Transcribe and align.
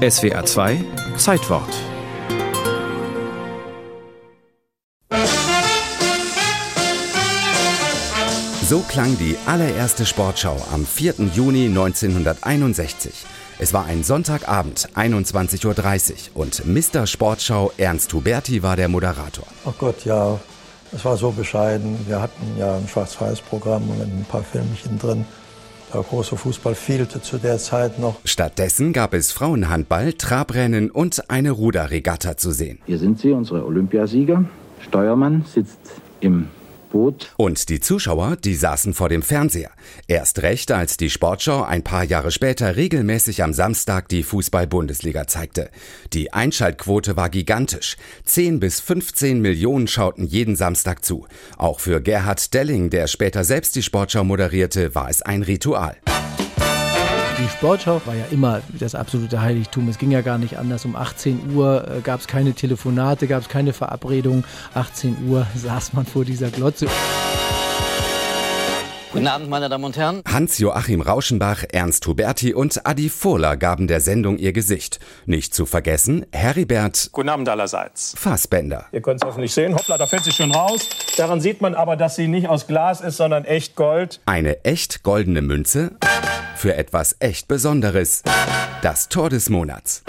SWA 0.00 0.42
2 0.46 0.82
Zeitwort 1.18 1.68
So 8.62 8.78
klang 8.88 9.18
die 9.18 9.36
allererste 9.44 10.06
Sportschau 10.06 10.56
am 10.72 10.86
4. 10.86 11.16
Juni 11.34 11.66
1961. 11.66 13.12
Es 13.58 13.74
war 13.74 13.84
ein 13.84 14.02
Sonntagabend, 14.02 14.88
21.30 14.94 16.30
Uhr 16.34 16.40
und 16.40 16.64
Mr. 16.64 17.06
Sportschau 17.06 17.70
Ernst 17.76 18.14
Huberti 18.14 18.62
war 18.62 18.76
der 18.76 18.88
Moderator. 18.88 19.44
Ach 19.66 19.76
Gott, 19.76 20.06
ja, 20.06 20.40
es 20.92 21.04
war 21.04 21.18
so 21.18 21.30
bescheiden. 21.30 21.98
Wir 22.08 22.22
hatten 22.22 22.56
ja 22.58 22.74
ein 22.74 22.88
Schwarz-Weiß-Programm 22.88 23.90
und 23.90 24.00
ein 24.00 24.26
paar 24.26 24.44
Filmchen 24.44 24.98
drin. 24.98 25.26
Der 25.92 26.02
große 26.02 26.36
Fußball 26.36 26.74
fehlte 26.74 27.20
zu 27.20 27.38
der 27.38 27.58
Zeit 27.58 27.98
noch. 27.98 28.16
Stattdessen 28.24 28.92
gab 28.92 29.12
es 29.12 29.32
Frauenhandball, 29.32 30.12
Trabrennen 30.12 30.90
und 30.90 31.28
eine 31.30 31.50
Ruderregatta 31.50 32.36
zu 32.36 32.52
sehen. 32.52 32.78
Hier 32.86 32.98
sind 32.98 33.18
sie, 33.18 33.32
unsere 33.32 33.66
Olympiasieger. 33.66 34.44
Steuermann 34.80 35.44
sitzt 35.46 35.78
im 36.20 36.46
Boot. 36.90 37.32
Und 37.36 37.68
die 37.68 37.80
Zuschauer, 37.80 38.36
die 38.36 38.54
saßen 38.54 38.94
vor 38.94 39.08
dem 39.08 39.22
Fernseher. 39.22 39.70
Erst 40.06 40.42
recht, 40.42 40.72
als 40.72 40.96
die 40.96 41.10
Sportschau 41.10 41.62
ein 41.62 41.82
paar 41.82 42.04
Jahre 42.04 42.30
später 42.30 42.76
regelmäßig 42.76 43.42
am 43.42 43.52
Samstag 43.52 44.08
die 44.08 44.22
Fußball-Bundesliga 44.22 45.26
zeigte. 45.26 45.70
Die 46.12 46.32
Einschaltquote 46.32 47.16
war 47.16 47.30
gigantisch. 47.30 47.96
10 48.24 48.60
bis 48.60 48.80
15 48.80 49.40
Millionen 49.40 49.86
schauten 49.86 50.26
jeden 50.26 50.56
Samstag 50.56 51.04
zu. 51.04 51.26
Auch 51.56 51.80
für 51.80 52.00
Gerhard 52.00 52.52
Delling, 52.52 52.90
der 52.90 53.06
später 53.06 53.44
selbst 53.44 53.76
die 53.76 53.82
Sportschau 53.82 54.24
moderierte, 54.24 54.94
war 54.94 55.08
es 55.08 55.22
ein 55.22 55.42
Ritual. 55.42 55.96
Die 57.40 57.48
Sportschau 57.48 58.02
war 58.04 58.14
ja 58.14 58.26
immer 58.30 58.60
das 58.78 58.94
absolute 58.94 59.40
Heiligtum. 59.40 59.88
Es 59.88 59.96
ging 59.96 60.10
ja 60.10 60.20
gar 60.20 60.36
nicht 60.36 60.58
anders. 60.58 60.84
Um 60.84 60.94
18 60.94 61.54
Uhr 61.54 61.88
äh, 61.88 62.00
gab 62.02 62.20
es 62.20 62.26
keine 62.26 62.52
Telefonate, 62.52 63.26
gab 63.26 63.40
es 63.40 63.48
keine 63.48 63.72
Verabredung. 63.72 64.44
18 64.74 65.16
Uhr 65.26 65.46
saß 65.54 65.94
man 65.94 66.04
vor 66.04 66.26
dieser 66.26 66.50
Glotze. 66.50 66.86
Guten 69.10 69.26
Abend, 69.26 69.48
meine 69.48 69.70
Damen 69.70 69.84
und 69.84 69.96
Herren. 69.96 70.22
Hans-Joachim 70.28 71.00
Rauschenbach, 71.00 71.64
Ernst 71.72 72.06
Huberti 72.06 72.52
und 72.52 72.86
Adi 72.86 73.08
Furler 73.08 73.56
gaben 73.56 73.88
der 73.88 74.00
Sendung 74.00 74.36
ihr 74.36 74.52
Gesicht. 74.52 75.00
Nicht 75.24 75.54
zu 75.54 75.64
vergessen, 75.64 76.26
Heribert 76.32 77.08
Guten 77.10 77.30
Abend 77.30 77.48
allerseits. 77.48 78.14
Fassbender. 78.18 78.84
Ihr 78.92 79.00
könnt 79.00 79.22
es 79.22 79.26
hoffentlich 79.26 79.54
sehen. 79.54 79.74
Hoppla, 79.74 79.96
da 79.96 80.06
fällt 80.06 80.24
sie 80.24 80.32
schon 80.32 80.52
raus. 80.52 80.90
Daran 81.16 81.40
sieht 81.40 81.62
man 81.62 81.74
aber, 81.74 81.96
dass 81.96 82.16
sie 82.16 82.28
nicht 82.28 82.48
aus 82.48 82.66
Glas 82.66 83.00
ist, 83.00 83.16
sondern 83.16 83.46
echt 83.46 83.76
Gold. 83.76 84.20
Eine 84.26 84.62
echt 84.64 85.02
goldene 85.02 85.40
Münze 85.40 85.96
für 86.60 86.74
etwas 86.76 87.16
echt 87.20 87.48
Besonderes. 87.48 88.22
Das 88.82 89.08
Tor 89.08 89.30
des 89.30 89.48
Monats. 89.48 90.02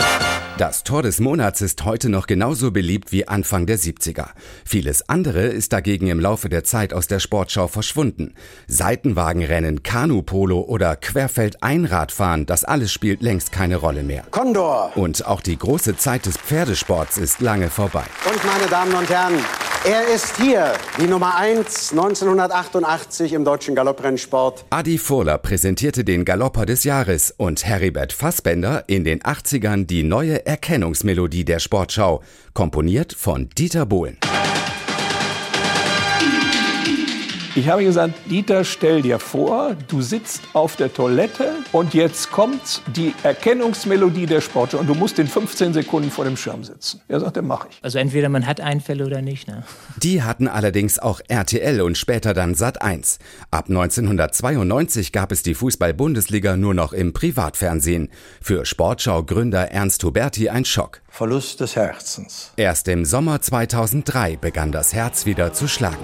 Das 0.57 0.83
Tor 0.83 1.01
des 1.01 1.21
Monats 1.21 1.61
ist 1.61 1.85
heute 1.85 2.09
noch 2.09 2.27
genauso 2.27 2.71
beliebt 2.71 3.13
wie 3.13 3.25
Anfang 3.25 3.65
der 3.65 3.79
70er. 3.79 4.27
Vieles 4.65 5.07
andere 5.07 5.45
ist 5.45 5.71
dagegen 5.71 6.07
im 6.07 6.19
Laufe 6.19 6.49
der 6.49 6.65
Zeit 6.65 6.93
aus 6.93 7.07
der 7.07 7.19
Sportschau 7.19 7.67
verschwunden. 7.67 8.35
Seitenwagenrennen, 8.67 9.81
Kanupolo 9.81 10.59
oder 10.59 10.97
Querfeld-Einradfahren, 10.97 12.45
das 12.45 12.65
alles 12.65 12.91
spielt 12.91 13.21
längst 13.21 13.53
keine 13.53 13.77
Rolle 13.77 14.03
mehr. 14.03 14.23
Condor. 14.29 14.91
Und 14.95 15.25
auch 15.25 15.41
die 15.41 15.57
große 15.57 15.95
Zeit 15.95 16.25
des 16.25 16.37
Pferdesports 16.37 17.17
ist 17.17 17.39
lange 17.39 17.69
vorbei. 17.69 18.03
Und 18.29 18.43
meine 18.43 18.69
Damen 18.69 18.93
und 18.93 19.09
Herren, 19.09 19.39
er 19.83 20.13
ist 20.13 20.37
hier, 20.37 20.73
die 20.99 21.07
Nummer 21.07 21.35
1 21.37 21.91
1988 21.91 23.33
im 23.33 23.43
deutschen 23.43 23.73
Galopprennsport. 23.73 24.65
Adi 24.69 24.97
Furler 24.97 25.37
präsentierte 25.37 26.03
den 26.03 26.23
Galopper 26.25 26.65
des 26.65 26.83
Jahres 26.83 27.33
und 27.35 27.65
Heribert 27.65 28.13
Fassbender 28.13 28.83
in 28.87 29.03
den 29.03 29.21
80ern 29.21 29.85
die 29.85 30.03
neue 30.03 30.45
Erkennungsmelodie 30.45 31.45
der 31.45 31.59
Sportschau, 31.59 32.21
komponiert 32.53 33.13
von 33.13 33.49
Dieter 33.57 33.85
Bohlen. 33.85 34.17
Ich 37.53 37.67
habe 37.67 37.83
gesagt, 37.83 38.13
Dieter, 38.29 38.63
stell 38.63 39.01
dir 39.01 39.19
vor, 39.19 39.75
du 39.89 40.01
sitzt 40.01 40.41
auf 40.53 40.77
der 40.77 40.93
Toilette 40.93 41.51
und 41.73 41.93
jetzt 41.93 42.31
kommt 42.31 42.81
die 42.95 43.13
Erkennungsmelodie 43.23 44.25
der 44.25 44.39
Sportschau 44.39 44.77
und 44.77 44.87
du 44.87 44.95
musst 44.95 45.19
in 45.19 45.27
15 45.27 45.73
Sekunden 45.73 46.11
vor 46.11 46.23
dem 46.23 46.37
Schirm 46.37 46.63
sitzen. 46.63 47.01
Er 47.09 47.19
sagt, 47.19 47.41
mache 47.41 47.67
ich. 47.69 47.79
Also 47.81 47.99
entweder 47.99 48.29
man 48.29 48.47
hat 48.47 48.61
Einfälle 48.61 49.05
oder 49.05 49.21
nicht. 49.21 49.49
Ne? 49.49 49.63
Die 49.97 50.23
hatten 50.23 50.47
allerdings 50.47 50.97
auch 50.97 51.19
RTL 51.27 51.81
und 51.81 51.97
später 51.97 52.33
dann 52.33 52.55
Sat1. 52.55 53.17
Ab 53.51 53.65
1992 53.67 55.11
gab 55.11 55.33
es 55.33 55.43
die 55.43 55.53
Fußball-Bundesliga 55.53 56.55
nur 56.55 56.73
noch 56.73 56.93
im 56.93 57.11
Privatfernsehen. 57.11 58.07
Für 58.41 58.65
Sportschau-Gründer 58.65 59.71
Ernst 59.71 60.05
Huberti 60.05 60.47
ein 60.47 60.63
Schock. 60.63 61.01
Verlust 61.09 61.59
des 61.59 61.75
Herzens. 61.75 62.53
Erst 62.55 62.87
im 62.87 63.03
Sommer 63.03 63.41
2003 63.41 64.37
begann 64.37 64.71
das 64.71 64.93
Herz 64.93 65.25
wieder 65.25 65.51
zu 65.51 65.67
schlagen. 65.67 65.97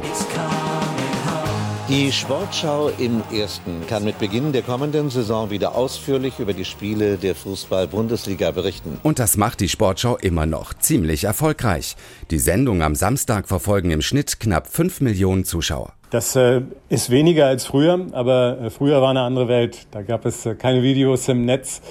Die 1.90 2.12
Sportschau 2.12 2.92
im 3.00 3.24
Ersten 3.32 3.88
kann 3.88 4.04
mit 4.04 4.20
Beginn 4.20 4.52
der 4.52 4.62
kommenden 4.62 5.10
Saison 5.10 5.50
wieder 5.52 5.74
ausführlich 5.74 6.38
über 6.38 6.52
die 6.52 6.66
Spiele 6.66 7.16
der 7.16 7.34
Fußball-Bundesliga 7.34 8.52
berichten. 8.52 9.00
Und 9.04 9.20
das 9.20 9.38
macht 9.38 9.62
die 9.62 9.70
Sportschau 9.70 10.18
immer 10.18 10.46
noch 10.46 10.74
ziemlich 10.74 11.24
erfolgreich. 11.24 11.96
Die 12.30 12.40
Sendung 12.40 12.82
am 12.82 12.94
Samstag 12.94 13.48
verfolgen 13.48 13.92
im 13.92 14.02
Schnitt 14.02 14.42
knapp 14.42 14.68
5 14.68 15.00
Millionen 15.00 15.46
Zuschauer. 15.46 15.94
Das 16.10 16.36
äh, 16.36 16.64
ist 16.90 17.10
weniger 17.10 17.46
als 17.46 17.66
früher, 17.66 18.08
aber 18.12 18.60
äh, 18.64 18.70
früher 18.70 19.02
war 19.02 19.12
eine 19.12 19.22
andere 19.22 19.48
Welt. 19.48 19.88
Da 19.92 20.02
gab 20.02 20.26
es 20.26 20.46
äh, 20.46 20.56
keine 20.56 20.84
Videos 20.84 21.30
im 21.30 21.46
Netz 21.46 21.82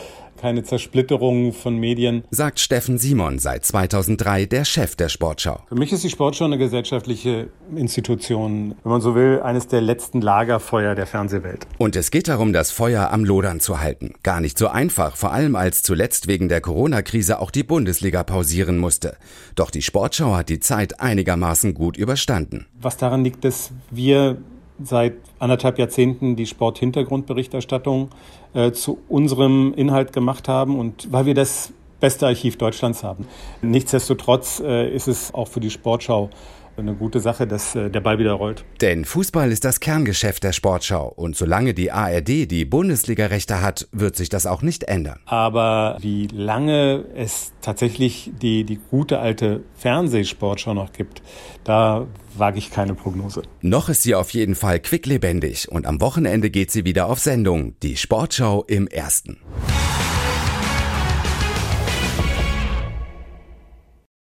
keine 0.47 0.63
Zersplitterung 0.63 1.53
von 1.53 1.77
Medien. 1.77 2.23
Sagt 2.31 2.61
Steffen 2.61 2.99
Simon, 2.99 3.41
seit 3.41 3.65
2003 3.65 4.47
der 4.47 4.65
Chef 4.65 4.95
der 4.95 5.09
Sportschau. 5.09 5.59
Für 5.69 5.75
mich 5.75 5.93
ist 5.93 6.05
die 6.05 6.09
Sportschau 6.09 6.45
eine 6.45 6.57
gesellschaftliche 6.57 7.49
Institution, 7.75 8.77
wenn 8.85 8.93
man 8.93 9.01
so 9.01 9.17
will, 9.17 9.41
eines 9.43 9.67
der 9.67 9.81
letzten 9.81 10.21
Lagerfeuer 10.21 10.95
der 10.95 11.09
Fernsehwelt. 11.09 11.67
Und 11.79 11.97
es 11.97 12.13
geht 12.13 12.29
darum, 12.29 12.53
das 12.53 12.71
Feuer 12.71 13.11
am 13.11 13.25
Lodern 13.25 13.59
zu 13.59 13.81
halten. 13.81 14.13
Gar 14.23 14.41
nicht 14.41 14.57
so 14.57 14.69
einfach, 14.69 15.17
vor 15.17 15.33
allem 15.33 15.57
als 15.57 15.83
zuletzt 15.83 16.29
wegen 16.29 16.49
der 16.49 16.61
Corona-Krise 16.61 17.41
auch 17.41 17.51
die 17.51 17.65
Bundesliga 17.65 18.23
pausieren 18.23 18.79
musste. 18.79 19.17
Doch 19.57 19.73
die 19.73 19.83
Sportschau 19.83 20.37
hat 20.37 20.49
die 20.49 20.61
Zeit 20.61 21.01
einigermaßen 21.01 21.75
gut 21.75 21.97
überstanden. 21.97 22.67
Was 22.81 22.97
daran 22.97 23.25
liegt, 23.25 23.45
dass 23.45 23.73
wir 23.91 24.37
seit 24.83 25.15
anderthalb 25.39 25.79
Jahrzehnten 25.79 26.37
die 26.37 26.47
Sporthintergrundberichterstattung 26.47 28.11
äh, 28.55 28.73
zu 28.73 28.99
unserem 29.09 29.75
Inhalt 29.75 30.13
gemacht 30.13 30.49
haben 30.49 30.79
und 30.79 31.13
weil 31.13 31.27
wir 31.27 31.35
das 31.35 31.73
beste 32.01 32.27
Archiv 32.27 32.59
Deutschlands 32.59 33.03
haben. 33.03 33.27
Nichtsdestotrotz 33.63 34.61
äh, 34.61 34.95
ist 34.95 35.09
es 35.09 35.33
auch 35.33 35.49
für 35.49 35.61
die 35.61 35.71
Sportschau 35.71 36.31
eine 36.79 36.95
gute 36.95 37.21
Sache, 37.21 37.47
dass 37.47 37.75
äh, 37.75 37.91
der 37.91 38.01
Ball 38.01 38.19
wieder 38.19 38.33
rollt. 38.33 38.65
Denn 38.81 39.05
Fußball 39.05 39.51
ist 39.53 39.65
das 39.65 39.81
Kerngeschäft 39.81 40.45
der 40.45 40.53
Sportschau 40.53 41.09
und 41.09 41.37
solange 41.37 41.75
die 41.75 41.93
ARD 41.93 42.51
die 42.51 42.65
Bundesliga-Rechte 42.65 43.63
hat, 43.63 43.89
wird 43.93 44.17
sich 44.17 44.29
das 44.29 44.47
auch 44.47 44.63
nicht 44.63 44.85
ändern. 44.85 45.21
Aber 45.27 45.97
wie 46.01 46.27
lange 46.27 47.05
es 47.15 47.53
tatsächlich 47.61 48.33
die, 48.41 48.65
die 48.65 48.79
gute 48.91 49.19
alte 49.19 49.63
Fernsehsportschau 49.77 50.75
noch 50.75 50.93
gibt, 50.93 51.23
da 51.65 52.07
wage 52.35 52.59
ich 52.59 52.71
keine 52.71 52.95
Prognose. 52.95 53.43
Noch 53.61 53.89
ist 53.89 54.03
sie 54.03 54.15
auf 54.15 54.31
jeden 54.31 54.55
Fall 54.55 54.81
quicklebendig 54.81 55.71
und 55.71 55.87
am 55.87 56.01
Wochenende 56.01 56.51
geht 56.51 56.71
sie 56.71 56.85
wieder 56.85 57.09
auf 57.09 57.19
Sendung, 57.19 57.75
die 57.83 57.97
Sportschau 57.97 58.65
im 58.65 58.87
Ersten. 58.87 59.39